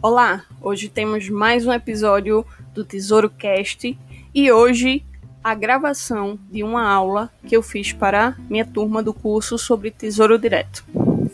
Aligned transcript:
Olá, 0.00 0.46
hoje 0.62 0.88
temos 0.88 1.28
mais 1.28 1.66
um 1.66 1.72
episódio 1.72 2.46
do 2.72 2.84
Tesouro 2.84 3.28
Cast 3.28 3.98
e 4.32 4.52
hoje 4.52 5.04
a 5.42 5.56
gravação 5.56 6.38
de 6.48 6.62
uma 6.62 6.88
aula 6.88 7.32
que 7.48 7.56
eu 7.56 7.64
fiz 7.64 7.92
para 7.92 8.36
minha 8.48 8.64
turma 8.64 9.02
do 9.02 9.12
curso 9.12 9.58
sobre 9.58 9.90
Tesouro 9.90 10.38
Direto. 10.38 10.84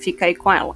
Fica 0.00 0.24
aí 0.24 0.34
com 0.34 0.50
ela. 0.50 0.74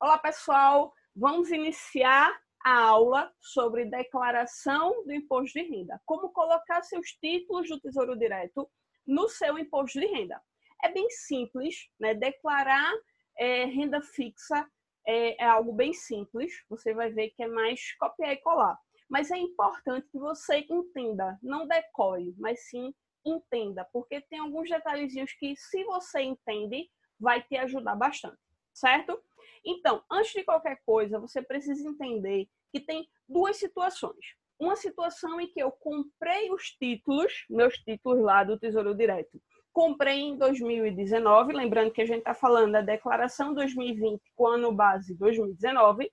Olá, 0.00 0.18
pessoal. 0.18 0.94
Vamos 1.16 1.50
iniciar 1.50 2.38
a 2.64 2.78
aula 2.82 3.32
sobre 3.40 3.84
declaração 3.86 5.02
do 5.04 5.12
imposto 5.12 5.58
de 5.58 5.66
renda. 5.66 6.00
Como 6.06 6.28
colocar 6.28 6.84
seus 6.84 7.08
títulos 7.20 7.68
do 7.68 7.80
Tesouro 7.80 8.16
Direto 8.16 8.70
no 9.04 9.28
seu 9.28 9.58
imposto 9.58 9.98
de 9.98 10.06
renda. 10.06 10.40
É 10.82 10.92
bem 10.92 11.08
simples, 11.10 11.88
né? 11.98 12.14
Declarar 12.14 12.92
é, 13.38 13.64
renda 13.64 14.00
fixa 14.00 14.68
é, 15.06 15.42
é 15.42 15.46
algo 15.46 15.72
bem 15.72 15.92
simples. 15.92 16.52
Você 16.68 16.94
vai 16.94 17.10
ver 17.10 17.30
que 17.30 17.42
é 17.42 17.48
mais 17.48 17.92
copiar 17.96 18.32
e 18.32 18.36
colar. 18.38 18.78
Mas 19.08 19.30
é 19.30 19.36
importante 19.36 20.08
que 20.10 20.18
você 20.18 20.66
entenda, 20.68 21.38
não 21.42 21.66
decore, 21.66 22.34
mas 22.38 22.68
sim 22.68 22.92
entenda, 23.24 23.84
porque 23.92 24.20
tem 24.20 24.38
alguns 24.38 24.68
detalhezinhos 24.68 25.32
que, 25.32 25.56
se 25.56 25.82
você 25.84 26.22
entende, 26.22 26.88
vai 27.18 27.42
te 27.42 27.56
ajudar 27.56 27.96
bastante, 27.96 28.38
certo? 28.72 29.20
Então, 29.64 30.02
antes 30.10 30.32
de 30.32 30.44
qualquer 30.44 30.80
coisa, 30.84 31.18
você 31.18 31.42
precisa 31.42 31.88
entender 31.88 32.48
que 32.72 32.80
tem 32.80 33.08
duas 33.28 33.56
situações. 33.56 34.36
Uma 34.58 34.76
situação 34.76 35.40
em 35.40 35.48
que 35.48 35.60
eu 35.60 35.70
comprei 35.70 36.50
os 36.52 36.70
títulos, 36.70 37.44
meus 37.50 37.74
títulos 37.78 38.22
lá 38.22 38.44
do 38.44 38.58
Tesouro 38.58 38.94
Direto, 38.94 39.40
comprei 39.76 40.20
em 40.20 40.38
2019, 40.38 41.52
lembrando 41.52 41.90
que 41.90 42.00
a 42.00 42.06
gente 42.06 42.20
está 42.20 42.32
falando 42.32 42.72
da 42.72 42.80
declaração 42.80 43.52
2020 43.52 44.22
com 44.34 44.46
ano 44.46 44.72
base 44.72 45.14
2019. 45.14 46.10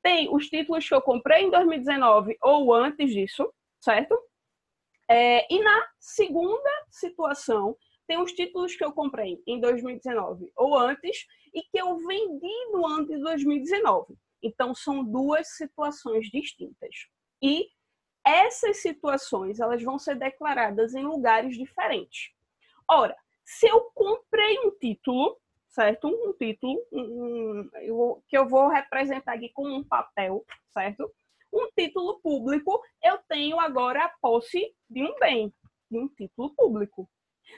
Tem 0.00 0.32
os 0.32 0.46
títulos 0.46 0.88
que 0.88 0.94
eu 0.94 1.02
comprei 1.02 1.42
em 1.42 1.50
2019 1.50 2.38
ou 2.40 2.72
antes 2.72 3.12
disso, 3.12 3.52
certo? 3.80 4.16
É, 5.10 5.44
e 5.52 5.60
na 5.60 5.88
segunda 5.98 6.70
situação, 6.88 7.76
tem 8.06 8.16
os 8.22 8.30
títulos 8.30 8.76
que 8.76 8.84
eu 8.84 8.92
comprei 8.92 9.42
em 9.44 9.58
2019 9.58 10.52
ou 10.54 10.78
antes 10.78 11.26
e 11.52 11.62
que 11.62 11.76
eu 11.76 11.98
vendi 11.98 12.70
no 12.70 12.86
ano 12.86 13.08
de 13.08 13.18
2019. 13.18 14.14
Então, 14.40 14.72
são 14.72 15.02
duas 15.02 15.48
situações 15.56 16.28
distintas. 16.30 17.08
E 17.42 17.66
essas 18.24 18.76
situações, 18.76 19.58
elas 19.58 19.82
vão 19.82 19.98
ser 19.98 20.14
declaradas 20.14 20.94
em 20.94 21.02
lugares 21.02 21.56
diferentes. 21.56 22.32
Ora, 22.90 23.16
se 23.44 23.66
eu 23.66 23.90
comprei 23.94 24.58
um 24.60 24.70
título, 24.78 25.38
certo? 25.68 26.08
Um 26.08 26.32
título 26.32 26.80
um, 26.92 27.68
que 28.28 28.36
eu 28.36 28.48
vou 28.48 28.68
representar 28.68 29.34
aqui 29.34 29.50
com 29.50 29.66
um 29.66 29.82
papel, 29.82 30.44
certo? 30.72 31.10
Um 31.52 31.68
título 31.76 32.20
público, 32.20 32.82
eu 33.02 33.18
tenho 33.28 33.58
agora 33.60 34.04
a 34.04 34.12
posse 34.20 34.74
de 34.88 35.02
um 35.02 35.14
bem, 35.18 35.52
de 35.90 35.98
um 35.98 36.08
título 36.08 36.54
público. 36.54 37.08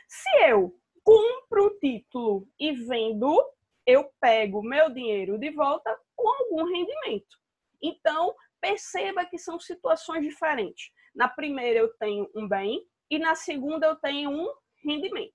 Se 0.09 0.29
eu 0.49 0.79
compro 1.03 1.67
um 1.67 1.79
título 1.79 2.49
e 2.59 2.73
vendo, 2.73 3.43
eu 3.87 4.11
pego 4.21 4.63
meu 4.63 4.93
dinheiro 4.93 5.39
de 5.39 5.51
volta 5.51 5.99
com 6.15 6.29
algum 6.29 6.65
rendimento. 6.65 7.37
Então, 7.83 8.35
perceba 8.61 9.25
que 9.25 9.39
são 9.39 9.61
situações 9.61 10.23
diferentes. 10.23 10.91
Na 11.15 11.29
primeira, 11.29 11.79
eu 11.79 11.93
tenho 11.99 12.29
um 12.35 12.49
bem 12.49 12.85
e 13.11 13.19
na 13.19 13.35
segunda, 13.35 13.87
eu 13.87 13.97
tenho 13.97 14.31
um 14.31 14.53
rendimento. 14.87 15.35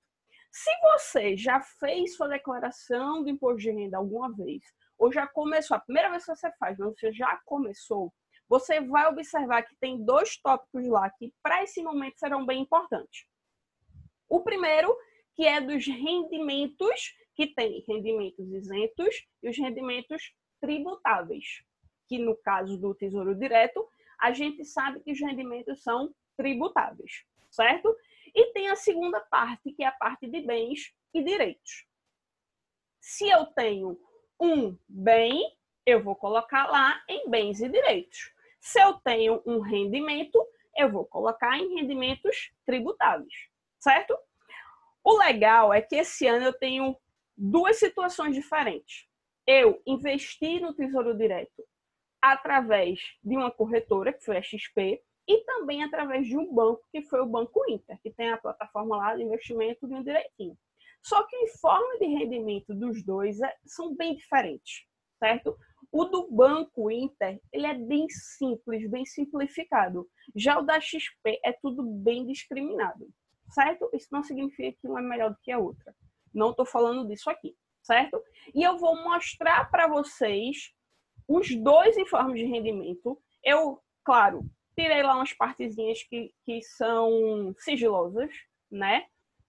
Se 0.51 0.69
você 0.81 1.37
já 1.37 1.61
fez 1.61 2.15
sua 2.15 2.27
declaração 2.27 3.23
do 3.23 3.29
imposto 3.29 3.61
de 3.61 3.71
renda 3.71 3.97
alguma 3.97 4.33
vez, 4.35 4.63
ou 4.97 5.11
já 5.11 5.25
começou, 5.25 5.77
a 5.77 5.79
primeira 5.79 6.09
vez 6.09 6.25
que 6.25 6.35
você 6.35 6.51
faz, 6.59 6.77
mas 6.77 6.93
você 6.93 7.11
já 7.11 7.39
começou, 7.45 8.13
você 8.47 8.81
vai 8.81 9.07
observar 9.07 9.63
que 9.63 9.75
tem 9.79 10.03
dois 10.03 10.37
tópicos 10.37 10.85
lá 10.87 11.09
que, 11.09 11.33
para 11.41 11.63
esse 11.63 11.81
momento, 11.81 12.19
serão 12.19 12.45
bem 12.45 12.61
importantes. 12.61 13.25
O 14.27 14.41
primeiro, 14.41 14.95
que 15.35 15.47
é 15.47 15.61
dos 15.61 15.87
rendimentos, 15.87 17.15
que 17.33 17.47
tem 17.47 17.83
rendimentos 17.87 18.51
isentos 18.51 19.25
e 19.41 19.49
os 19.49 19.57
rendimentos 19.57 20.33
tributáveis, 20.59 21.63
que 22.07 22.17
no 22.17 22.35
caso 22.35 22.77
do 22.77 22.93
Tesouro 22.93 23.33
Direto, 23.33 23.87
a 24.19 24.33
gente 24.33 24.63
sabe 24.65 24.99
que 24.99 25.11
os 25.11 25.19
rendimentos 25.19 25.81
são 25.81 26.13
tributáveis, 26.37 27.23
certo? 27.49 27.95
E 28.35 28.53
tem 28.53 28.69
a 28.69 28.75
segunda 28.75 29.19
parte, 29.19 29.71
que 29.71 29.83
é 29.83 29.87
a 29.87 29.91
parte 29.91 30.27
de 30.27 30.41
bens 30.41 30.93
e 31.13 31.23
direitos. 31.23 31.85
Se 32.99 33.29
eu 33.29 33.45
tenho 33.47 33.99
um 34.39 34.77
bem, 34.87 35.55
eu 35.85 36.03
vou 36.03 36.15
colocar 36.15 36.67
lá 36.67 37.01
em 37.07 37.29
bens 37.29 37.61
e 37.61 37.69
direitos. 37.69 38.33
Se 38.59 38.79
eu 38.79 38.93
tenho 38.95 39.41
um 39.45 39.59
rendimento, 39.59 40.39
eu 40.77 40.91
vou 40.91 41.05
colocar 41.05 41.57
em 41.57 41.75
rendimentos 41.75 42.51
tributáveis, 42.65 43.49
certo? 43.79 44.17
O 45.03 45.17
legal 45.17 45.73
é 45.73 45.81
que 45.81 45.95
esse 45.95 46.27
ano 46.27 46.45
eu 46.45 46.53
tenho 46.53 46.95
duas 47.35 47.77
situações 47.77 48.35
diferentes. 48.35 49.07
Eu 49.47 49.81
investi 49.85 50.59
no 50.59 50.73
Tesouro 50.73 51.17
Direto 51.17 51.65
através 52.21 52.99
de 53.23 53.35
uma 53.35 53.49
corretora, 53.49 54.13
que 54.13 54.23
foi 54.23 54.37
a 54.37 54.43
XP, 54.43 55.01
e 55.31 55.45
também 55.45 55.81
através 55.81 56.27
de 56.27 56.37
um 56.37 56.53
banco, 56.53 56.83
que 56.91 57.01
foi 57.03 57.21
o 57.21 57.25
Banco 57.25 57.63
Inter, 57.69 57.97
que 58.01 58.11
tem 58.11 58.31
a 58.31 58.37
plataforma 58.37 58.97
lá 58.97 59.15
de 59.15 59.23
investimento 59.23 59.87
de 59.87 60.03
direitinho. 60.03 60.57
Só 61.01 61.23
que 61.23 61.35
o 61.37 61.43
informe 61.43 61.99
de 61.99 62.05
rendimento 62.05 62.75
dos 62.75 63.01
dois 63.01 63.39
é, 63.39 63.55
são 63.65 63.95
bem 63.95 64.13
diferentes, 64.13 64.85
certo? 65.17 65.57
O 65.89 66.03
do 66.03 66.29
Banco 66.29 66.91
Inter, 66.91 67.39
ele 67.51 67.65
é 67.65 67.73
bem 67.73 68.07
simples, 68.09 68.89
bem 68.89 69.05
simplificado. 69.05 70.05
Já 70.35 70.59
o 70.59 70.63
da 70.63 70.81
XP 70.81 71.39
é 71.45 71.53
tudo 71.53 71.81
bem 71.81 72.25
discriminado, 72.25 73.07
certo? 73.51 73.89
Isso 73.93 74.09
não 74.11 74.23
significa 74.23 74.77
que 74.81 74.87
um 74.87 74.97
é 74.97 75.01
melhor 75.01 75.31
do 75.31 75.39
que 75.41 75.51
a 75.51 75.57
outra. 75.57 75.95
Não 76.33 76.51
estou 76.51 76.65
falando 76.65 77.07
disso 77.07 77.29
aqui, 77.29 77.55
certo? 77.81 78.21
E 78.53 78.63
eu 78.63 78.77
vou 78.77 79.01
mostrar 79.01 79.71
para 79.71 79.87
vocês 79.87 80.73
os 81.25 81.55
dois 81.55 81.97
informes 81.97 82.41
de 82.41 82.45
rendimento. 82.45 83.17
Eu, 83.43 83.81
claro, 84.03 84.45
tirei 84.81 85.03
lá 85.03 85.15
umas 85.15 85.31
partezinhas 85.33 86.01
que, 86.03 86.33
que 86.43 86.61
são 86.63 87.53
sigilosas, 87.59 88.31
né? 88.71 89.05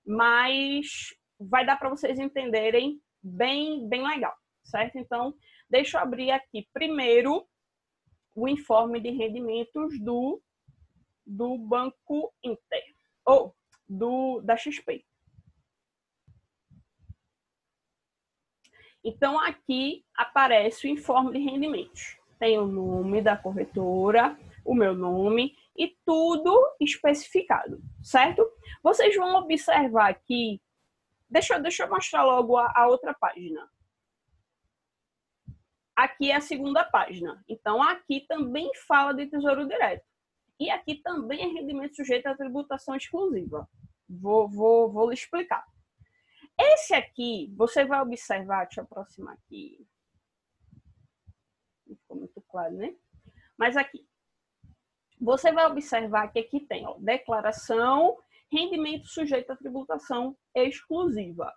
Mas 0.06 1.14
vai 1.40 1.64
dar 1.64 1.78
para 1.78 1.88
vocês 1.88 2.18
entenderem 2.18 3.00
bem, 3.22 3.88
bem 3.88 4.06
legal, 4.06 4.36
certo? 4.62 4.98
Então, 4.98 5.34
deixa 5.70 5.96
eu 5.96 6.02
abrir 6.02 6.30
aqui 6.30 6.68
primeiro 6.72 7.46
o 8.34 8.46
informe 8.46 9.00
de 9.00 9.10
rendimentos 9.10 9.98
do, 10.00 10.42
do 11.26 11.56
Banco 11.56 12.32
Inter, 12.44 12.84
ou 13.24 13.54
do, 13.88 14.40
da 14.42 14.56
XP. 14.56 15.04
Então, 19.02 19.40
aqui 19.40 20.04
aparece 20.14 20.86
o 20.86 20.90
informe 20.90 21.32
de 21.32 21.38
rendimentos. 21.38 22.18
Tem 22.38 22.58
o 22.58 22.66
nome 22.66 23.20
da 23.22 23.36
corretora, 23.36 24.38
o 24.64 24.74
meu 24.74 24.94
nome 24.94 25.56
e 25.76 25.96
tudo 26.04 26.76
especificado, 26.80 27.80
certo? 28.02 28.48
Vocês 28.82 29.14
vão 29.16 29.34
observar 29.36 30.10
aqui. 30.10 30.60
Deixa, 31.28 31.58
deixa 31.58 31.84
eu 31.84 31.88
mostrar 31.88 32.24
logo 32.24 32.56
a, 32.56 32.72
a 32.74 32.88
outra 32.88 33.14
página. 33.14 33.68
Aqui 35.96 36.30
é 36.30 36.36
a 36.36 36.40
segunda 36.40 36.84
página. 36.84 37.42
Então, 37.48 37.82
aqui 37.82 38.26
também 38.26 38.70
fala 38.86 39.12
de 39.12 39.26
tesouro 39.26 39.66
direto. 39.66 40.04
E 40.58 40.70
aqui 40.70 40.96
também 40.96 41.42
é 41.42 41.60
rendimento 41.60 41.96
sujeito 41.96 42.26
à 42.26 42.36
tributação 42.36 42.94
exclusiva. 42.94 43.68
Vou, 44.08 44.48
vou, 44.48 44.90
vou 44.90 45.08
lhe 45.08 45.14
explicar. 45.14 45.64
Esse 46.58 46.94
aqui, 46.94 47.52
você 47.56 47.84
vai 47.84 48.00
observar, 48.00 48.64
deixa 48.64 48.80
eu 48.80 48.84
aproximar 48.84 49.34
aqui. 49.34 49.86
Não 51.86 51.96
ficou 51.96 52.16
muito 52.16 52.40
claro, 52.42 52.74
né? 52.74 52.94
Mas 53.56 53.76
aqui, 53.76 54.06
você 55.22 55.52
vai 55.52 55.66
observar 55.66 56.32
que 56.32 56.40
aqui 56.40 56.60
tem 56.60 56.84
ó, 56.84 56.96
declaração, 56.98 58.16
rendimento 58.50 59.06
sujeito 59.06 59.52
à 59.52 59.56
tributação 59.56 60.36
exclusiva. 60.54 61.52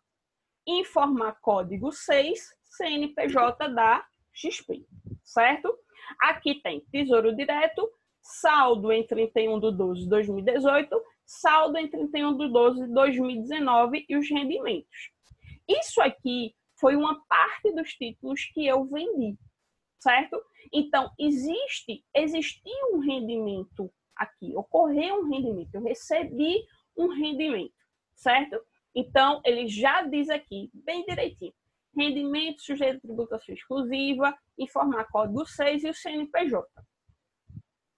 Informar 0.67 1.39
código 1.41 1.91
6, 1.91 2.55
CNPJ 2.63 3.67
da 3.69 4.05
XP, 4.33 4.85
certo? 5.23 5.75
Aqui 6.21 6.61
tem 6.61 6.81
Tesouro 6.91 7.35
Direto, 7.35 7.91
saldo 8.21 8.91
em 8.91 9.05
31 9.05 9.59
de 9.59 9.71
12 9.71 10.01
de 10.01 10.09
2018, 10.09 11.03
saldo 11.25 11.77
em 11.77 11.89
31 11.89 12.37
de 12.37 12.51
12 12.51 12.85
de 12.85 12.93
2019 12.93 14.05
e 14.07 14.15
os 14.15 14.29
rendimentos. 14.29 15.11
Isso 15.67 15.99
aqui 16.01 16.55
foi 16.79 16.95
uma 16.95 17.19
parte 17.25 17.71
dos 17.73 17.93
títulos 17.93 18.45
que 18.53 18.67
eu 18.67 18.85
vendi, 18.85 19.35
certo? 19.99 20.39
Então, 20.71 21.11
existe, 21.19 22.03
existiu 22.13 22.93
um 22.93 22.99
rendimento 22.99 23.91
aqui, 24.15 24.55
ocorreu 24.55 25.21
um 25.21 25.29
rendimento, 25.29 25.75
eu 25.75 25.83
recebi 25.83 26.63
um 26.97 27.09
rendimento, 27.09 27.73
certo? 28.15 28.59
Então, 28.93 29.41
ele 29.43 29.67
já 29.67 30.03
diz 30.03 30.29
aqui, 30.29 30.69
bem 30.73 31.05
direitinho, 31.05 31.53
rendimento 31.95 32.61
sujeito 32.61 32.97
a 32.97 33.01
tributação 33.01 33.53
exclusiva, 33.53 34.37
informar 34.57 35.05
código 35.05 35.45
6 35.45 35.83
e 35.83 35.89
o 35.89 35.93
CNPJ. 35.93 36.65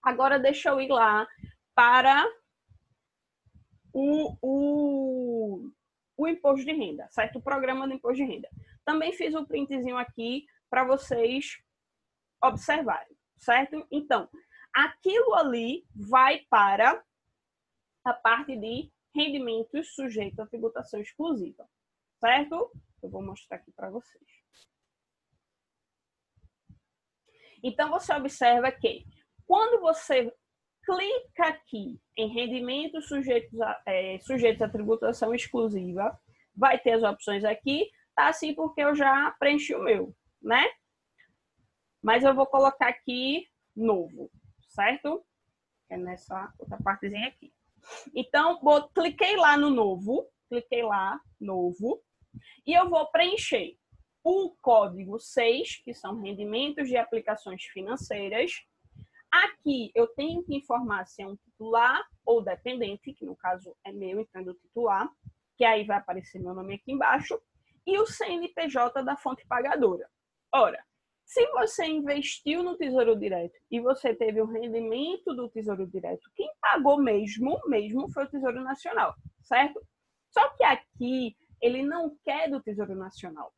Agora 0.04 0.40
deixa 0.40 0.70
eu 0.70 0.80
ir 0.80 0.90
lá 0.90 1.28
para 1.76 2.26
o, 3.94 4.38
o, 4.42 5.72
o 6.16 6.28
imposto 6.28 6.66
de 6.66 6.72
renda, 6.72 7.08
certo? 7.10 7.40
O 7.40 7.42
programa 7.42 7.88
do 7.88 7.94
imposto 7.94 8.24
de 8.24 8.32
renda. 8.32 8.48
Também 8.86 9.12
fiz 9.14 9.36
um 9.36 9.46
printzinho 9.46 9.98
aqui 9.98 10.46
para 10.70 10.84
vocês 10.84 11.58
observarem, 12.44 13.16
certo? 13.38 13.86
Então, 13.92 14.30
aquilo 14.74 15.34
ali 15.36 15.86
vai 15.96 16.46
para 16.50 17.04
a 18.04 18.14
parte 18.14 18.56
de 18.56 18.92
rendimentos 19.14 19.96
sujeitos 19.96 20.40
à 20.40 20.46
tributação 20.46 21.00
exclusiva, 21.00 21.68
certo? 22.20 22.72
Eu 23.02 23.10
vou 23.10 23.22
mostrar 23.22 23.58
aqui 23.58 23.72
para 23.72 23.90
vocês. 23.90 24.24
Então, 27.64 27.90
você 27.90 28.14
observa 28.14 28.72
que 28.72 29.06
quando 29.46 29.82
você 29.82 30.32
clica 30.86 31.48
aqui 31.48 32.00
em 32.16 32.30
rendimentos 32.30 33.08
sujeitos 33.08 33.60
a, 33.60 33.82
é, 33.86 34.16
à 34.16 34.70
tributação 34.70 35.34
exclusiva, 35.34 36.18
vai 36.56 36.80
ter 36.80 36.92
as 36.94 37.04
opções 37.04 37.44
aqui, 37.44 37.90
tá 38.16 38.30
assim 38.30 38.54
porque 38.54 38.82
eu 38.82 38.96
já 38.96 39.32
preenchi 39.40 39.76
o 39.76 39.84
meu, 39.84 40.16
né? 40.42 40.66
Mas 42.02 42.24
eu 42.24 42.34
vou 42.34 42.46
colocar 42.46 42.90
aqui 42.90 43.48
novo, 43.76 44.32
certo? 44.70 45.26
É 45.90 45.98
nessa 45.98 46.54
outra 46.60 46.78
partezinha 46.84 47.28
aqui. 47.28 47.54
Então, 48.14 48.60
vou, 48.62 48.90
cliquei 48.90 49.36
lá 49.36 49.58
no 49.58 49.70
novo, 49.70 50.28
cliquei 50.50 50.84
lá, 50.84 51.20
novo, 51.40 52.02
e 52.66 52.74
eu 52.74 52.90
vou 52.90 53.10
preencher 53.12 53.78
o 54.24 54.56
código 54.62 55.18
6, 55.20 55.84
que 55.84 55.94
são 55.94 56.20
rendimentos 56.20 56.90
de 56.90 56.98
aplicações 56.98 57.64
financeiras. 57.64 58.52
Aqui 59.32 59.92
eu 59.96 60.08
tenho 60.08 60.44
que 60.44 60.56
informar 60.56 61.06
se 61.06 61.22
é 61.22 61.28
um 61.28 61.36
titular 61.36 62.06
ou 62.26 62.42
dependente, 62.42 63.14
que 63.14 63.26
no 63.26 63.36
caso 63.36 63.76
é 63.86 63.92
meu, 63.92 64.20
então 64.20 64.42
é 64.42 64.46
do 64.46 64.54
titular, 64.54 65.10
que 65.56 65.64
aí 65.64 65.86
vai 65.86 65.98
aparecer 65.98 66.40
meu 66.40 66.54
nome 66.54 66.76
aqui 66.76 66.92
embaixo, 66.92 67.40
e 67.86 67.98
o 68.00 68.06
CNPJ 68.06 69.02
da 69.02 69.16
fonte 69.16 69.46
pagadora. 69.48 70.10
Ora, 70.54 70.84
se 71.28 71.46
você 71.52 71.86
investiu 71.86 72.64
no 72.64 72.78
Tesouro 72.78 73.14
Direto 73.14 73.54
e 73.70 73.82
você 73.82 74.16
teve 74.16 74.42
o 74.42 74.46
rendimento 74.46 75.36
do 75.36 75.50
Tesouro 75.50 75.86
Direto, 75.86 76.32
quem 76.34 76.50
pagou 76.62 76.98
mesmo, 77.04 77.60
mesmo 77.68 78.10
foi 78.14 78.24
o 78.24 78.30
Tesouro 78.30 78.64
Nacional, 78.64 79.14
certo? 79.42 79.86
Só 80.32 80.48
que 80.56 80.64
aqui 80.64 81.36
ele 81.62 81.84
não 81.84 82.18
quer 82.24 82.50
do 82.50 82.62
Tesouro 82.62 82.96
Nacional. 82.96 83.54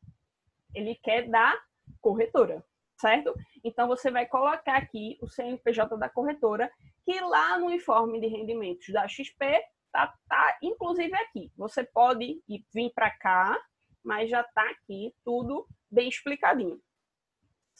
Ele 0.74 0.96
quer 0.96 1.28
da 1.28 1.56
corretora, 2.00 2.64
certo? 3.00 3.32
Então 3.62 3.86
você 3.86 4.10
vai 4.10 4.26
colocar 4.26 4.76
aqui 4.76 5.16
o 5.22 5.28
CNPJ 5.28 5.96
da 5.96 6.08
corretora, 6.08 6.68
que 7.04 7.20
lá 7.20 7.56
no 7.56 7.70
informe 7.70 8.20
de 8.20 8.26
rendimentos 8.26 8.92
da 8.92 9.06
XP 9.06 9.62
tá, 9.92 10.12
tá 10.28 10.58
inclusive 10.60 11.14
aqui. 11.14 11.52
Você 11.56 11.84
pode 11.84 12.42
ir, 12.48 12.66
vir 12.74 12.90
para 12.92 13.12
cá, 13.12 13.56
mas 14.04 14.28
já 14.28 14.42
tá 14.42 14.68
aqui 14.70 15.14
tudo 15.24 15.68
bem 15.88 16.08
explicadinho 16.08 16.80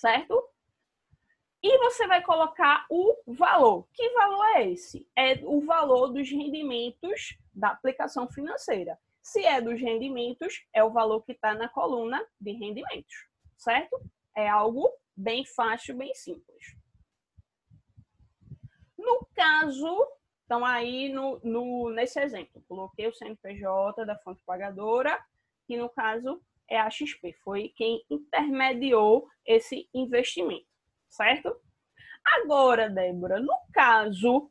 certo? 0.00 0.42
E 1.62 1.78
você 1.78 2.06
vai 2.06 2.22
colocar 2.22 2.86
o 2.88 3.14
valor. 3.26 3.86
Que 3.92 4.08
valor 4.14 4.44
é 4.56 4.70
esse? 4.70 5.06
É 5.14 5.34
o 5.44 5.60
valor 5.60 6.08
dos 6.08 6.30
rendimentos 6.30 7.36
da 7.52 7.68
aplicação 7.68 8.26
financeira. 8.30 8.98
Se 9.22 9.44
é 9.44 9.60
dos 9.60 9.78
rendimentos, 9.78 10.64
é 10.72 10.82
o 10.82 10.90
valor 10.90 11.22
que 11.22 11.32
está 11.32 11.54
na 11.54 11.68
coluna 11.68 12.26
de 12.40 12.52
rendimentos, 12.52 13.28
certo? 13.58 14.00
É 14.34 14.48
algo 14.48 14.90
bem 15.14 15.44
fácil, 15.44 15.94
bem 15.94 16.14
simples. 16.14 16.74
No 18.96 19.28
caso, 19.34 20.08
então 20.46 20.64
aí 20.64 21.12
no, 21.12 21.38
no, 21.44 21.90
nesse 21.90 22.18
exemplo, 22.18 22.64
coloquei 22.66 23.06
o 23.06 23.12
CNPJ 23.12 24.06
da 24.06 24.16
fonte 24.16 24.42
pagadora, 24.46 25.22
que 25.66 25.76
no 25.76 25.90
caso 25.90 26.40
é 26.70 26.78
a 26.78 26.88
XP, 26.88 27.32
foi 27.42 27.72
quem 27.76 28.02
intermediou 28.08 29.28
esse 29.44 29.88
investimento, 29.92 30.66
certo? 31.08 31.54
Agora, 32.24 32.88
Débora, 32.88 33.40
no 33.40 33.56
caso 33.72 34.50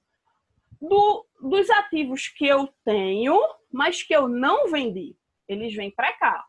do, 0.81 1.25
dos 1.41 1.69
ativos 1.69 2.27
que 2.27 2.45
eu 2.45 2.67
tenho, 2.83 3.39
mas 3.71 4.03
que 4.03 4.13
eu 4.13 4.27
não 4.27 4.69
vendi, 4.69 5.15
eles 5.47 5.73
vêm 5.73 5.89
para 5.91 6.13
cá, 6.13 6.45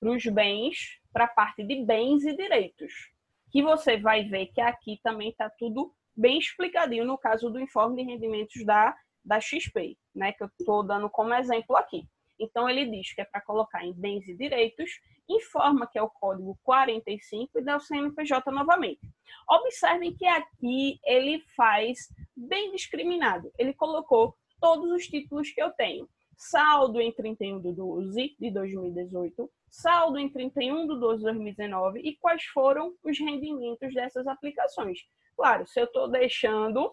para 0.00 0.10
os 0.10 0.24
bens, 0.26 1.00
para 1.12 1.24
a 1.24 1.28
parte 1.28 1.62
de 1.62 1.84
bens 1.84 2.24
e 2.24 2.36
direitos, 2.36 3.12
que 3.50 3.62
você 3.62 3.96
vai 3.96 4.24
ver 4.24 4.46
que 4.48 4.60
aqui 4.60 5.00
também 5.02 5.30
está 5.30 5.48
tudo 5.48 5.94
bem 6.16 6.38
explicadinho 6.38 7.04
no 7.04 7.16
caso 7.16 7.50
do 7.50 7.60
informe 7.60 8.02
de 8.02 8.10
rendimentos 8.10 8.64
da, 8.64 8.96
da 9.24 9.40
XP, 9.40 9.96
né, 10.14 10.32
que 10.32 10.42
eu 10.42 10.50
estou 10.58 10.82
dando 10.82 11.08
como 11.08 11.34
exemplo 11.34 11.76
aqui. 11.76 12.08
Então, 12.38 12.68
ele 12.68 12.86
diz 12.86 13.14
que 13.14 13.20
é 13.20 13.24
para 13.24 13.40
colocar 13.40 13.84
em 13.84 13.92
bens 13.92 14.26
e 14.28 14.36
direitos, 14.36 14.90
informa 15.28 15.86
que 15.86 15.98
é 15.98 16.02
o 16.02 16.10
código 16.10 16.58
45 16.62 17.58
e 17.58 17.62
dá 17.62 17.76
o 17.76 17.80
CNPJ 17.80 18.50
novamente. 18.50 19.00
Observem 19.48 20.14
que 20.14 20.26
aqui 20.26 20.98
ele 21.04 21.40
faz 21.56 22.08
bem 22.36 22.72
discriminado. 22.72 23.50
Ele 23.58 23.72
colocou 23.74 24.36
todos 24.60 24.90
os 24.90 25.06
títulos 25.06 25.50
que 25.50 25.62
eu 25.62 25.70
tenho. 25.70 26.08
Saldo 26.36 27.00
em 27.00 27.12
31 27.12 27.60
de 27.60 27.72
12 27.72 28.36
de 28.40 28.50
2018, 28.50 29.50
saldo 29.70 30.18
em 30.18 30.28
31 30.28 30.88
de 30.88 30.98
12 30.98 31.18
de 31.18 31.24
2019 31.24 32.00
e 32.00 32.16
quais 32.16 32.42
foram 32.46 32.92
os 33.04 33.18
rendimentos 33.18 33.94
dessas 33.94 34.26
aplicações. 34.26 34.98
Claro, 35.36 35.66
se 35.66 35.80
eu 35.80 35.84
estou 35.84 36.08
deixando 36.08 36.92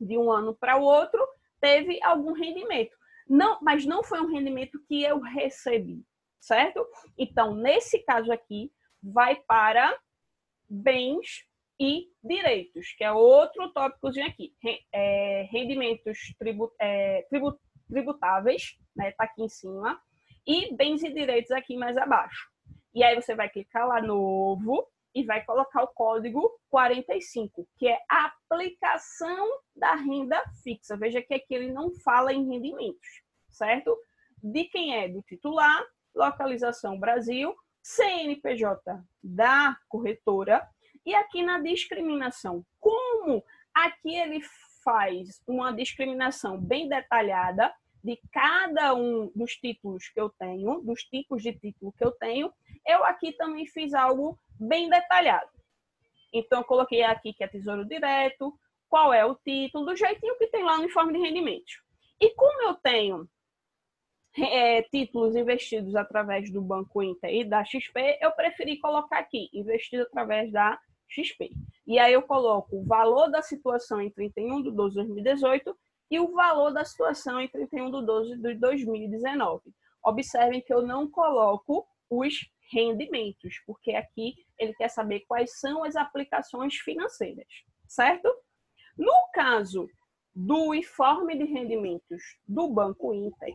de 0.00 0.16
um 0.16 0.32
ano 0.32 0.54
para 0.54 0.78
o 0.78 0.82
outro, 0.82 1.20
teve 1.60 2.02
algum 2.02 2.32
rendimento. 2.32 2.96
Não, 3.30 3.60
mas 3.62 3.86
não 3.86 4.02
foi 4.02 4.20
um 4.20 4.26
rendimento 4.26 4.82
que 4.88 5.04
eu 5.04 5.20
recebi, 5.20 6.04
certo? 6.40 6.84
Então, 7.16 7.54
nesse 7.54 8.00
caso 8.00 8.32
aqui, 8.32 8.72
vai 9.00 9.36
para 9.46 9.96
bens 10.68 11.46
e 11.78 12.08
direitos, 12.24 12.92
que 12.98 13.04
é 13.04 13.12
outro 13.12 13.72
tópicozinho 13.72 14.26
aqui. 14.26 14.52
É, 14.92 15.48
rendimentos 15.48 16.18
é, 16.80 17.22
tribut, 17.30 17.56
tributáveis, 17.88 18.76
né? 18.96 19.12
Tá 19.12 19.24
aqui 19.24 19.44
em 19.44 19.48
cima. 19.48 20.02
E 20.44 20.74
bens 20.74 21.04
e 21.04 21.12
direitos 21.12 21.52
aqui 21.52 21.76
mais 21.76 21.96
abaixo. 21.96 22.50
E 22.92 23.04
aí 23.04 23.14
você 23.14 23.36
vai 23.36 23.48
clicar 23.48 23.86
lá 23.86 24.02
novo 24.02 24.88
e 25.14 25.24
vai 25.24 25.44
colocar 25.44 25.82
o 25.82 25.88
código 25.88 26.50
45, 26.70 27.66
que 27.76 27.88
é 27.88 27.98
a 28.08 28.26
aplicação 28.26 29.48
da 29.74 29.94
renda 29.94 30.42
fixa. 30.62 30.96
Veja 30.96 31.20
que 31.20 31.34
aqui 31.34 31.54
ele 31.54 31.72
não 31.72 31.92
fala 31.92 32.32
em 32.32 32.46
rendimentos, 32.48 33.22
certo? 33.48 33.96
De 34.42 34.64
quem 34.64 34.96
é 34.96 35.08
do 35.08 35.22
titular, 35.22 35.84
localização 36.14 36.98
Brasil, 36.98 37.54
CNPJ 37.82 39.02
da 39.22 39.76
corretora 39.88 40.68
e 41.04 41.14
aqui 41.14 41.42
na 41.42 41.60
discriminação. 41.60 42.64
Como 42.78 43.42
aqui 43.74 44.14
ele 44.14 44.40
faz 44.84 45.42
uma 45.46 45.72
discriminação 45.72 46.58
bem 46.58 46.88
detalhada 46.88 47.72
de 48.02 48.18
cada 48.32 48.94
um 48.94 49.30
dos 49.34 49.52
títulos 49.56 50.08
que 50.08 50.20
eu 50.20 50.30
tenho, 50.30 50.80
dos 50.80 51.02
tipos 51.04 51.42
de 51.42 51.52
título 51.52 51.92
que 51.92 52.04
eu 52.04 52.12
tenho, 52.12 52.52
eu 52.86 53.04
aqui 53.04 53.32
também 53.32 53.66
fiz 53.66 53.92
algo 53.92 54.38
bem 54.60 54.88
detalhado. 54.88 55.50
Então, 56.32 56.60
eu 56.60 56.64
coloquei 56.64 57.02
aqui 57.02 57.32
que 57.32 57.42
é 57.42 57.48
Tesouro 57.48 57.84
Direto, 57.84 58.54
qual 58.88 59.12
é 59.12 59.24
o 59.24 59.34
título, 59.34 59.86
do 59.86 59.96
jeitinho 59.96 60.36
que 60.36 60.48
tem 60.48 60.64
lá 60.64 60.76
no 60.76 60.84
informe 60.84 61.12
de 61.12 61.20
rendimentos. 61.20 61.80
E 62.20 62.34
como 62.34 62.62
eu 62.62 62.74
tenho 62.74 63.28
é, 64.36 64.82
títulos 64.82 65.34
investidos 65.34 65.96
através 65.96 66.52
do 66.52 66.60
Banco 66.60 67.02
Inter 67.02 67.34
e 67.34 67.44
da 67.44 67.64
XP, 67.64 68.18
eu 68.20 68.32
preferi 68.32 68.78
colocar 68.78 69.18
aqui, 69.18 69.48
investido 69.52 70.02
através 70.02 70.52
da 70.52 70.78
XP. 71.08 71.50
E 71.86 71.98
aí 71.98 72.12
eu 72.12 72.22
coloco 72.22 72.76
o 72.76 72.84
valor 72.84 73.28
da 73.28 73.42
situação 73.42 74.00
em 74.00 74.10
31 74.10 74.62
de 74.62 74.70
12 74.70 74.94
de 74.94 75.06
2018 75.06 75.76
e 76.10 76.20
o 76.20 76.32
valor 76.32 76.72
da 76.72 76.84
situação 76.84 77.40
em 77.40 77.48
31 77.48 77.90
de 77.90 78.06
12 78.06 78.36
de 78.36 78.54
2019. 78.54 79.62
Observem 80.04 80.60
que 80.60 80.72
eu 80.72 80.82
não 80.82 81.08
coloco 81.08 81.86
os 82.08 82.34
rendimentos, 82.70 83.54
porque 83.66 83.92
aqui 83.92 84.34
ele 84.58 84.74
quer 84.74 84.88
saber 84.88 85.20
quais 85.26 85.58
são 85.58 85.84
as 85.84 85.96
aplicações 85.96 86.76
financeiras, 86.76 87.48
certo? 87.88 88.28
No 88.96 89.12
caso 89.32 89.88
do 90.34 90.74
informe 90.74 91.36
de 91.36 91.44
rendimentos 91.44 92.22
do 92.46 92.68
Banco 92.68 93.12
Inter, 93.12 93.54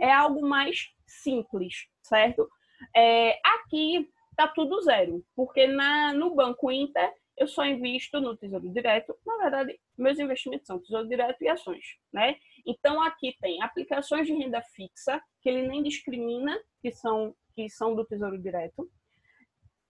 é 0.00 0.10
algo 0.10 0.46
mais 0.46 0.88
simples, 1.06 1.86
certo? 2.02 2.48
É, 2.96 3.38
aqui 3.44 4.08
tá 4.36 4.48
tudo 4.48 4.82
zero, 4.82 5.24
porque 5.36 5.66
na, 5.66 6.12
no 6.12 6.34
Banco 6.34 6.70
Inter 6.70 7.12
eu 7.36 7.48
só 7.48 7.64
invisto 7.64 8.20
no 8.20 8.36
Tesouro 8.36 8.68
Direto. 8.72 9.16
Na 9.26 9.36
verdade, 9.38 9.78
meus 9.98 10.18
investimentos 10.18 10.66
são 10.66 10.78
Tesouro 10.78 11.08
Direto 11.08 11.42
e 11.42 11.48
ações, 11.48 11.84
né? 12.12 12.36
Então 12.66 13.02
aqui 13.02 13.36
tem 13.40 13.62
aplicações 13.62 14.26
de 14.26 14.32
renda 14.32 14.62
fixa, 14.74 15.20
que 15.40 15.48
ele 15.48 15.66
nem 15.66 15.82
discrimina 15.82 16.56
que 16.80 16.92
são 16.92 17.34
que 17.54 17.68
são 17.68 17.94
do 17.94 18.04
Tesouro 18.04 18.38
Direto. 18.38 18.90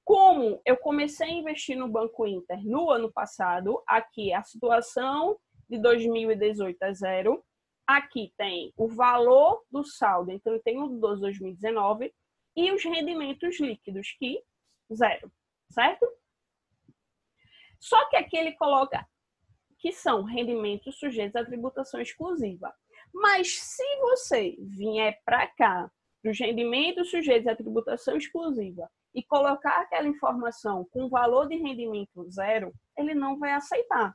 Como 0.05 0.61
eu 0.67 0.77
comecei 0.77 1.27
a 1.27 1.33
investir 1.33 1.77
no 1.77 1.89
Banco 1.89 2.27
Inter 2.27 2.63
no 2.65 2.91
ano 2.91 3.11
passado, 3.11 3.83
aqui 3.87 4.33
a 4.33 4.43
situação 4.43 5.39
de 5.69 5.79
2018 5.79 6.83
é 6.83 6.95
zero. 6.95 7.45
Aqui 7.87 8.33
tem 8.37 8.73
o 8.77 8.89
valor 8.89 9.63
do 9.71 9.85
saldo 9.85 10.31
em 10.31 10.39
31 10.39 10.95
de 10.95 11.01
12 11.01 11.15
de 11.17 11.21
2019 11.23 12.15
e 12.57 12.73
os 12.73 12.85
rendimentos 12.85 13.59
líquidos, 13.59 14.15
que 14.19 14.43
zero, 14.93 15.31
certo? 15.71 16.07
Só 17.81 18.09
que 18.09 18.17
aqui 18.17 18.37
ele 18.37 18.53
coloca 18.53 19.07
que 19.79 19.93
são 19.93 20.23
rendimentos 20.23 20.99
sujeitos 20.99 21.37
à 21.37 21.45
tributação 21.45 22.01
exclusiva. 22.01 22.75
Mas 23.13 23.59
se 23.59 23.85
você 24.01 24.57
vier 24.59 25.21
para 25.25 25.47
cá, 25.47 25.91
os 26.29 26.39
rendimentos 26.39 27.11
sujeitos 27.11 27.47
à 27.47 27.57
tributação 27.57 28.17
exclusiva, 28.17 28.89
e 29.15 29.23
colocar 29.23 29.81
aquela 29.81 30.09
informação 30.09 30.87
com 30.91 31.09
valor 31.09 31.47
de 31.47 31.57
rendimento 31.57 32.29
zero, 32.31 32.73
ele 32.99 33.15
não 33.15 33.39
vai 33.39 33.53
aceitar. 33.53 34.13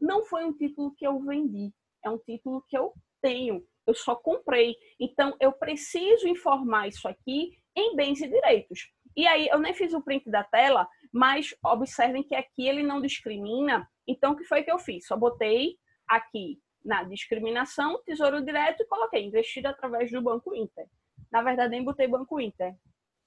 Não 0.00 0.24
foi 0.24 0.44
um 0.44 0.52
título 0.52 0.94
que 0.96 1.06
eu 1.06 1.18
vendi, 1.20 1.72
é 2.04 2.08
um 2.08 2.18
título 2.18 2.64
que 2.68 2.78
eu 2.78 2.92
tenho, 3.20 3.64
eu 3.86 3.94
só 3.94 4.14
comprei. 4.14 4.76
Então, 5.00 5.36
eu 5.40 5.52
preciso 5.52 6.28
informar 6.28 6.86
isso 6.86 7.08
aqui 7.08 7.58
em 7.74 7.96
bens 7.96 8.20
e 8.20 8.28
direitos. 8.28 8.92
E 9.16 9.26
aí, 9.26 9.48
eu 9.48 9.58
nem 9.58 9.74
fiz 9.74 9.92
o 9.92 10.02
print 10.02 10.30
da 10.30 10.44
tela, 10.44 10.88
mas 11.12 11.52
observem 11.64 12.22
que 12.22 12.34
aqui 12.34 12.68
ele 12.68 12.82
não 12.82 13.00
discrimina. 13.00 13.88
Então, 14.06 14.32
o 14.32 14.36
que 14.36 14.44
foi 14.44 14.62
que 14.62 14.70
eu 14.70 14.78
fiz? 14.78 15.06
Só 15.06 15.16
botei 15.16 15.76
aqui 16.06 16.60
na 16.84 17.02
discriminação, 17.02 18.00
Tesouro 18.04 18.44
Direto 18.44 18.82
e 18.82 18.86
coloquei 18.86 19.24
investido 19.24 19.68
através 19.68 20.12
do 20.12 20.22
Banco 20.22 20.54
Inter. 20.54 20.86
Na 21.30 21.42
verdade, 21.42 21.70
nem 21.70 21.84
botei 21.84 22.06
Banco 22.06 22.40
Inter. 22.40 22.76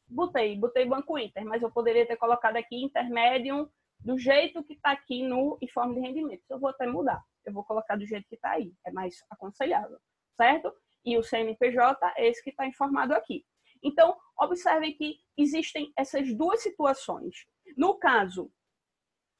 Botei, 0.07 0.57
botei 0.57 0.85
Banco 0.85 1.17
Inter, 1.17 1.45
mas 1.45 1.61
eu 1.61 1.71
poderia 1.71 2.05
ter 2.05 2.17
colocado 2.17 2.57
aqui 2.57 2.83
intermédio 2.83 3.71
do 3.99 4.17
jeito 4.17 4.63
que 4.63 4.73
está 4.73 4.91
aqui 4.91 5.23
no 5.23 5.57
informe 5.61 5.95
de 5.95 6.01
rendimentos. 6.01 6.49
Eu 6.49 6.59
vou 6.59 6.69
até 6.69 6.87
mudar. 6.87 7.23
Eu 7.45 7.53
vou 7.53 7.63
colocar 7.63 7.95
do 7.95 8.05
jeito 8.05 8.27
que 8.27 8.35
está 8.35 8.51
aí. 8.51 8.73
É 8.85 8.91
mais 8.91 9.23
aconselhável, 9.29 9.99
certo? 10.35 10.73
E 11.05 11.17
o 11.17 11.23
CNPJ 11.23 12.13
é 12.17 12.27
esse 12.27 12.43
que 12.43 12.49
está 12.49 12.65
informado 12.65 13.13
aqui. 13.13 13.45
Então, 13.83 14.17
observem 14.37 14.93
que 14.93 15.19
existem 15.37 15.91
essas 15.97 16.33
duas 16.33 16.61
situações. 16.61 17.47
No 17.77 17.97
caso 17.97 18.51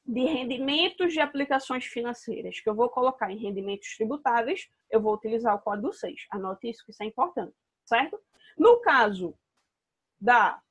de 0.05 0.21
rendimentos 0.21 1.13
de 1.13 1.19
aplicações 1.19 1.85
financeiras, 1.85 2.59
que 2.59 2.69
eu 2.69 2.75
vou 2.75 2.89
colocar 2.89 3.31
em 3.31 3.37
rendimentos 3.37 3.95
tributáveis, 3.95 4.67
eu 4.89 4.99
vou 4.99 5.13
utilizar 5.13 5.55
o 5.55 5.59
código 5.59 5.93
6. 5.93 6.25
Anote 6.31 6.69
isso, 6.69 6.83
que 6.83 6.91
isso 6.91 7.03
é 7.03 7.05
importante, 7.05 7.53
certo? 7.85 8.19
No 8.57 8.79
caso 8.79 9.37
da 10.19 10.61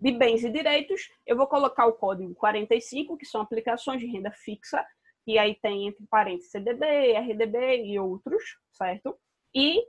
de 0.00 0.12
bens 0.12 0.42
e 0.42 0.50
direitos, 0.50 1.10
eu 1.26 1.36
vou 1.36 1.46
colocar 1.46 1.86
o 1.86 1.92
código 1.92 2.34
45, 2.34 3.18
que 3.18 3.26
são 3.26 3.42
aplicações 3.42 4.00
de 4.00 4.06
renda 4.06 4.30
fixa, 4.30 4.84
que 5.24 5.38
aí 5.38 5.54
tem 5.56 5.88
entre 5.88 6.06
parênteses 6.06 6.50
CDB, 6.50 7.12
RDB 7.18 7.84
e 7.84 8.00
outros, 8.00 8.42
certo? 8.72 9.18
E, 9.54 9.84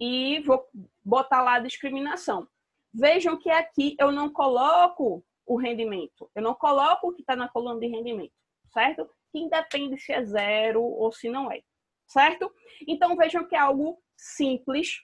e 0.00 0.40
vou 0.40 0.64
botar 1.04 1.42
lá 1.42 1.54
a 1.54 1.60
discriminação. 1.60 2.48
Vejam 2.94 3.36
que 3.36 3.50
aqui 3.50 3.96
eu 3.98 4.12
não 4.12 4.32
coloco 4.32 5.24
o 5.44 5.56
rendimento, 5.56 6.30
eu 6.34 6.42
não 6.42 6.54
coloco 6.54 7.08
o 7.08 7.12
que 7.12 7.22
está 7.22 7.36
na 7.36 7.48
coluna 7.48 7.78
de 7.80 7.86
rendimento, 7.88 8.32
certo? 8.72 9.08
Que 9.32 9.40
independe 9.40 9.98
se 9.98 10.12
é 10.12 10.24
zero 10.24 10.82
ou 10.82 11.12
se 11.12 11.28
não 11.28 11.50
é, 11.50 11.60
certo? 12.06 12.52
Então 12.86 13.16
vejam 13.16 13.46
que 13.46 13.54
é 13.54 13.58
algo 13.58 14.00
simples, 14.16 15.00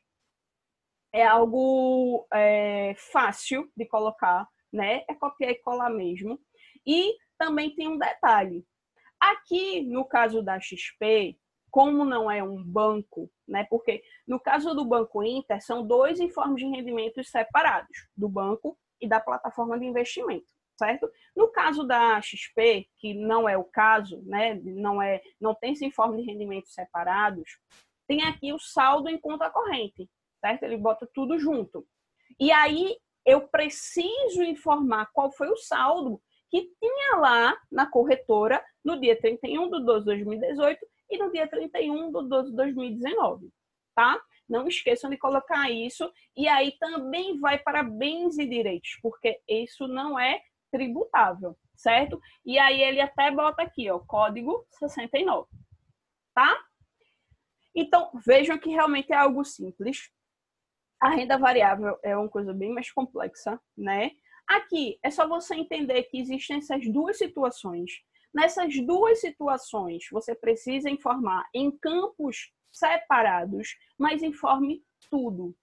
é 1.12 1.26
algo 1.26 2.26
é, 2.32 2.94
fácil 2.96 3.70
de 3.76 3.86
colocar, 3.86 4.48
né? 4.72 5.04
É 5.08 5.14
copiar 5.14 5.50
e 5.50 5.58
colar 5.60 5.90
mesmo. 5.90 6.40
E 6.86 7.14
também 7.38 7.74
tem 7.74 7.88
um 7.88 7.98
detalhe. 7.98 8.64
Aqui, 9.20 9.82
no 9.82 10.04
caso 10.04 10.42
da 10.42 10.58
XP, 10.58 11.38
como 11.70 12.04
não 12.04 12.30
é 12.30 12.42
um 12.42 12.62
banco, 12.62 13.30
né? 13.46 13.64
Porque 13.70 14.02
no 14.26 14.40
caso 14.40 14.74
do 14.74 14.84
Banco 14.84 15.22
Inter, 15.22 15.64
são 15.64 15.86
dois 15.86 16.20
informes 16.20 16.62
de 16.62 16.68
rendimentos 16.68 17.30
separados, 17.30 18.08
do 18.16 18.28
banco 18.28 18.78
e 19.00 19.08
da 19.08 19.20
plataforma 19.20 19.78
de 19.78 19.86
investimento, 19.86 20.46
certo? 20.78 21.10
No 21.34 21.48
caso 21.48 21.84
da 21.84 22.20
XP, 22.20 22.88
que 22.98 23.14
não 23.14 23.48
é 23.48 23.56
o 23.56 23.64
caso, 23.64 24.22
né? 24.24 24.54
Não 24.62 25.00
é, 25.00 25.22
não 25.40 25.54
tem 25.54 25.72
esse 25.72 25.84
informe 25.84 26.20
de 26.20 26.30
rendimentos 26.30 26.74
separados, 26.74 27.58
tem 28.06 28.22
aqui 28.22 28.52
o 28.52 28.58
saldo 28.58 29.08
em 29.08 29.18
conta 29.18 29.50
corrente, 29.50 30.08
certo? 30.42 30.64
Ele 30.64 30.76
bota 30.76 31.08
tudo 31.14 31.38
junto. 31.38 31.86
E 32.38 32.50
aí 32.50 32.96
eu 33.24 33.48
preciso 33.48 34.42
informar 34.42 35.10
qual 35.12 35.30
foi 35.30 35.48
o 35.48 35.56
saldo 35.56 36.20
que 36.50 36.70
tinha 36.78 37.16
lá 37.16 37.56
na 37.70 37.86
corretora 37.86 38.62
no 38.84 39.00
dia 39.00 39.18
31 39.18 39.70
de 39.70 39.84
12 39.84 40.00
de 40.00 40.24
2018 40.24 40.86
e 41.10 41.18
no 41.18 41.30
dia 41.30 41.46
31 41.46 42.06
de 42.06 42.28
12 42.28 42.50
de 42.50 42.56
2019, 42.56 43.48
tá? 43.94 44.20
Não 44.48 44.66
esqueçam 44.66 45.08
de 45.08 45.16
colocar 45.16 45.70
isso. 45.70 46.10
E 46.36 46.48
aí 46.48 46.76
também 46.78 47.38
vai 47.38 47.58
para 47.58 47.82
bens 47.82 48.38
e 48.38 48.46
direitos, 48.46 48.98
porque 49.00 49.40
isso 49.48 49.86
não 49.86 50.18
é 50.18 50.42
tributável, 50.70 51.56
certo? 51.74 52.20
E 52.44 52.58
aí 52.58 52.82
ele 52.82 53.00
até 53.00 53.30
bota 53.30 53.62
aqui, 53.62 53.90
ó, 53.90 53.98
código 54.00 54.66
69, 54.78 55.48
tá? 56.34 56.58
Então, 57.74 58.10
vejam 58.26 58.58
que 58.58 58.70
realmente 58.70 59.12
é 59.12 59.16
algo 59.16 59.44
simples. 59.44 60.10
A 61.02 61.08
renda 61.08 61.36
variável 61.36 61.98
é 62.00 62.16
uma 62.16 62.28
coisa 62.28 62.54
bem 62.54 62.72
mais 62.72 62.88
complexa, 62.92 63.60
né? 63.76 64.12
Aqui 64.46 65.00
é 65.02 65.10
só 65.10 65.26
você 65.26 65.56
entender 65.56 66.04
que 66.04 66.20
existem 66.20 66.58
essas 66.58 66.86
duas 66.86 67.18
situações. 67.18 67.90
Nessas 68.32 68.78
duas 68.86 69.20
situações, 69.20 70.04
você 70.12 70.32
precisa 70.32 70.88
informar 70.88 71.44
em 71.52 71.76
campos 71.76 72.52
separados, 72.70 73.76
mas 73.98 74.22
informe 74.22 74.80
tudo. 75.10 75.56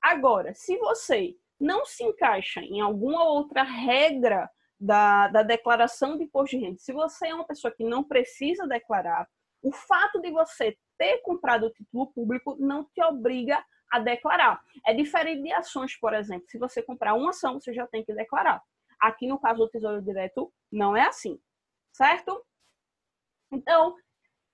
Agora, 0.00 0.54
se 0.54 0.78
você 0.78 1.36
não 1.60 1.84
se 1.84 2.02
encaixa 2.02 2.62
em 2.62 2.80
alguma 2.80 3.22
outra 3.22 3.64
regra 3.64 4.48
da, 4.80 5.28
da 5.28 5.42
declaração 5.42 6.16
de 6.16 6.24
imposto 6.24 6.56
de 6.56 6.64
renda, 6.64 6.78
se 6.78 6.94
você 6.94 7.28
é 7.28 7.34
uma 7.34 7.46
pessoa 7.46 7.70
que 7.70 7.84
não 7.84 8.02
precisa 8.02 8.66
declarar, 8.66 9.28
o 9.62 9.70
fato 9.70 10.22
de 10.22 10.30
você 10.30 10.74
ter 10.96 11.18
comprado 11.18 11.66
o 11.66 11.70
título 11.70 12.06
público 12.14 12.56
não 12.58 12.82
te 12.84 13.02
obriga 13.02 13.62
a 13.90 13.98
declarar. 13.98 14.60
É 14.86 14.92
diferente 14.92 15.42
de 15.42 15.52
ações, 15.52 15.96
por 15.96 16.14
exemplo. 16.14 16.46
Se 16.48 16.58
você 16.58 16.82
comprar 16.82 17.14
uma 17.14 17.30
ação, 17.30 17.60
você 17.60 17.72
já 17.72 17.86
tem 17.86 18.04
que 18.04 18.14
declarar. 18.14 18.62
Aqui 18.98 19.26
no 19.26 19.38
caso 19.38 19.60
do 19.60 19.68
Tesouro 19.68 20.02
Direto, 20.02 20.52
não 20.72 20.96
é 20.96 21.02
assim, 21.02 21.38
certo? 21.92 22.44
Então, 23.52 23.94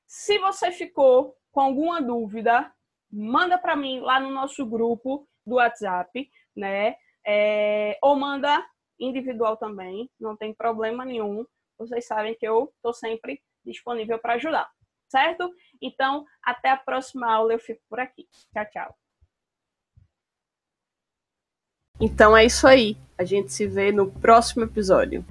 se 0.06 0.38
você 0.38 0.70
ficou 0.72 1.36
com 1.50 1.60
alguma 1.60 2.00
dúvida, 2.00 2.72
manda 3.10 3.58
para 3.58 3.76
mim 3.76 4.00
lá 4.00 4.18
no 4.18 4.30
nosso 4.30 4.66
grupo 4.66 5.28
do 5.46 5.56
WhatsApp, 5.56 6.30
né? 6.56 6.96
É, 7.24 7.98
ou 8.02 8.16
manda 8.16 8.66
individual 8.98 9.56
também, 9.56 10.10
não 10.18 10.36
tem 10.36 10.54
problema 10.54 11.04
nenhum. 11.04 11.46
Vocês 11.78 12.06
sabem 12.06 12.34
que 12.34 12.46
eu 12.46 12.72
estou 12.76 12.92
sempre 12.92 13.42
disponível 13.64 14.18
para 14.18 14.34
ajudar, 14.34 14.70
certo? 15.08 15.50
Então, 15.80 16.24
até 16.42 16.70
a 16.70 16.76
próxima 16.76 17.32
aula, 17.32 17.52
eu 17.52 17.58
fico 17.58 17.82
por 17.88 18.00
aqui. 18.00 18.28
Tchau, 18.52 18.66
tchau. 18.70 19.01
Então 22.02 22.36
é 22.36 22.44
isso 22.44 22.66
aí. 22.66 22.96
A 23.16 23.22
gente 23.22 23.52
se 23.52 23.64
vê 23.64 23.92
no 23.92 24.08
próximo 24.08 24.64
episódio. 24.64 25.24